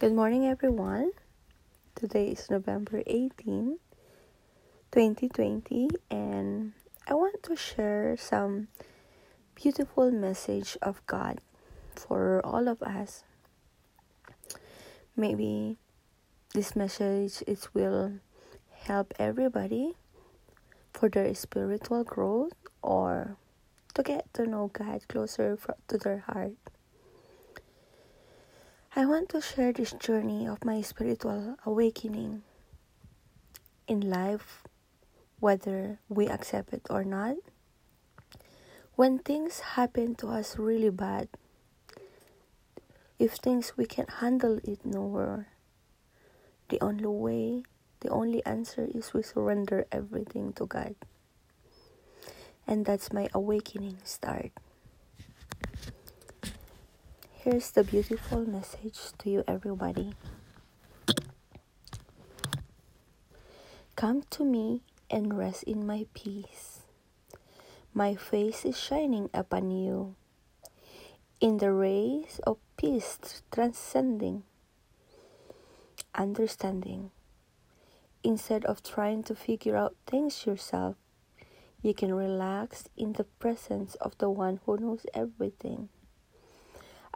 Good 0.00 0.14
morning, 0.14 0.46
everyone. 0.46 1.12
Today 1.94 2.28
is 2.28 2.48
November 2.48 3.02
18, 3.06 3.76
2020, 4.92 5.90
and 6.10 6.72
I 7.06 7.12
want 7.12 7.42
to 7.42 7.54
share 7.54 8.16
some 8.16 8.68
beautiful 9.54 10.10
message 10.10 10.78
of 10.80 11.04
God 11.06 11.42
for 11.94 12.40
all 12.46 12.66
of 12.66 12.80
us. 12.80 13.24
Maybe 15.16 15.76
this 16.54 16.74
message 16.74 17.44
it 17.46 17.68
will 17.74 18.20
help 18.72 19.12
everybody 19.18 19.96
for 20.94 21.10
their 21.10 21.34
spiritual 21.34 22.04
growth 22.04 22.54
or 22.80 23.36
to 23.92 24.02
get 24.02 24.32
to 24.32 24.46
know 24.46 24.70
God 24.72 25.06
closer 25.08 25.58
to 25.88 25.98
their 25.98 26.20
heart. 26.20 26.56
I 28.96 29.06
want 29.06 29.28
to 29.28 29.40
share 29.40 29.72
this 29.72 29.92
journey 29.92 30.48
of 30.48 30.64
my 30.64 30.80
spiritual 30.80 31.54
awakening 31.64 32.42
in 33.86 34.00
life, 34.00 34.64
whether 35.38 36.00
we 36.08 36.26
accept 36.26 36.72
it 36.72 36.88
or 36.90 37.04
not. 37.04 37.36
When 38.96 39.20
things 39.20 39.60
happen 39.78 40.16
to 40.16 40.26
us 40.26 40.58
really 40.58 40.90
bad, 40.90 41.28
if 43.16 43.34
things 43.34 43.74
we 43.76 43.86
can't 43.86 44.10
handle 44.10 44.58
it 44.64 44.84
nowhere, 44.84 45.46
the 46.68 46.80
only 46.80 47.06
way, 47.06 47.62
the 48.00 48.08
only 48.08 48.44
answer 48.44 48.88
is 48.92 49.14
we 49.14 49.22
surrender 49.22 49.86
everything 49.92 50.52
to 50.54 50.66
God. 50.66 50.96
And 52.66 52.84
that's 52.84 53.12
my 53.12 53.28
awakening 53.32 53.98
start. 54.02 54.50
Here's 57.42 57.70
the 57.70 57.84
beautiful 57.84 58.44
message 58.44 58.98
to 59.16 59.30
you, 59.30 59.44
everybody. 59.48 60.12
Come 63.96 64.24
to 64.28 64.44
me 64.44 64.82
and 65.10 65.38
rest 65.38 65.62
in 65.62 65.86
my 65.86 66.04
peace. 66.12 66.80
My 67.94 68.14
face 68.14 68.66
is 68.66 68.78
shining 68.78 69.30
upon 69.32 69.70
you. 69.70 70.16
In 71.40 71.56
the 71.56 71.72
rays 71.72 72.42
of 72.46 72.58
peace 72.76 73.18
transcending, 73.50 74.42
understanding. 76.14 77.10
Instead 78.22 78.66
of 78.66 78.82
trying 78.82 79.22
to 79.22 79.34
figure 79.34 79.78
out 79.78 79.96
things 80.06 80.44
yourself, 80.44 80.96
you 81.80 81.94
can 81.94 82.12
relax 82.12 82.90
in 82.98 83.14
the 83.14 83.24
presence 83.24 83.94
of 83.94 84.18
the 84.18 84.28
one 84.28 84.60
who 84.66 84.76
knows 84.76 85.06
everything. 85.14 85.88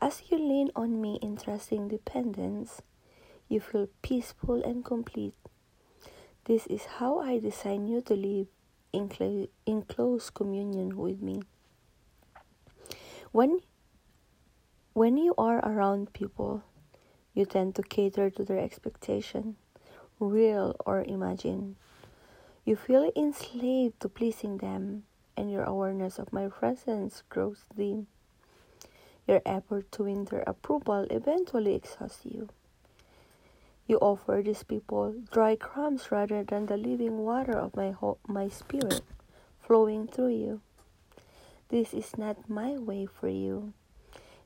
As 0.05 0.21
you 0.29 0.37
lean 0.37 0.69
on 0.77 1.01
me 1.01 1.19
in 1.23 1.39
trusting 1.39 1.89
dependence, 1.89 2.83
you 3.49 3.59
feel 3.59 3.89
peaceful 4.03 4.63
and 4.63 4.85
complete. 4.85 5.33
This 6.45 6.67
is 6.67 7.01
how 7.01 7.21
I 7.21 7.39
design 7.39 7.89
you 7.89 8.03
to 8.03 8.15
live 8.15 8.49
in, 8.93 9.11
cl- 9.11 9.47
in 9.65 9.81
close 9.81 10.29
communion 10.29 10.99
with 10.99 11.23
me. 11.23 11.41
When, 13.33 13.61
when 14.93 15.17
you 15.17 15.33
are 15.39 15.65
around 15.65 16.13
people, 16.13 16.63
you 17.33 17.47
tend 17.47 17.75
to 17.77 17.83
cater 17.83 18.29
to 18.29 18.45
their 18.45 18.59
expectation, 18.61 19.57
real 20.21 20.77
or 20.85 21.03
imagined. 21.03 21.77
You 22.67 22.77
feel 22.77 23.11
enslaved 23.17 24.01
to 24.01 24.11
pleasing 24.11 24.59
them, 24.59 25.05
and 25.35 25.51
your 25.51 25.65
awareness 25.65 26.19
of 26.19 26.31
my 26.31 26.49
presence 26.49 27.23
grows 27.31 27.65
dim. 27.75 28.09
Your 29.27 29.41
effort 29.47 29.91
to 29.93 30.05
win 30.05 30.25
their 30.27 30.45
approval 30.47 31.07
eventually 31.11 31.75
exhausts 31.75 32.25
you. 32.27 32.49
You 33.87 33.99
offer 33.99 34.43
these 34.45 34.63
people 34.63 35.15
dry 35.31 35.57
crumbs 35.57 36.11
rather 36.11 36.43
than 36.43 36.67
the 36.67 36.77
living 36.77 37.19
water 37.19 37.57
of 37.57 37.77
my 37.77 37.91
ho- 37.91 38.19
my 38.27 38.49
spirit 38.49 39.03
flowing 39.61 40.07
through 40.09 40.35
you. 40.37 40.61
This 41.69 41.93
is 41.93 42.17
not 42.17 42.49
my 42.49 42.77
way 42.79 43.07
for 43.07 43.29
you. 43.29 43.73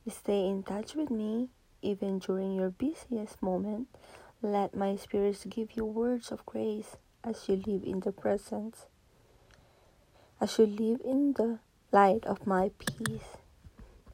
Stay 0.07 0.47
in 0.47 0.63
touch 0.63 0.95
with 0.95 1.11
me 1.11 1.49
even 1.81 2.19
during 2.19 2.53
your 2.53 2.69
busiest 2.69 3.41
moment. 3.41 3.87
Let 4.41 4.75
my 4.75 4.95
spirits 4.95 5.45
give 5.45 5.75
you 5.75 5.85
words 5.85 6.31
of 6.31 6.45
grace 6.45 6.95
as 7.23 7.47
you 7.47 7.55
live 7.57 7.83
in 7.83 7.99
the 7.99 8.11
presence, 8.11 8.87
as 10.39 10.57
you 10.57 10.65
live 10.65 11.01
in 11.03 11.33
the 11.33 11.59
light 11.91 12.25
of 12.25 12.47
my 12.47 12.71
peace. 12.79 13.38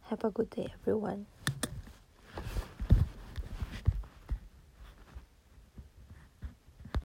Have 0.10 0.24
a 0.24 0.32
good 0.32 0.50
day, 0.52 0.68
everyone. 0.82 1.26